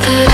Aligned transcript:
the 0.00 0.27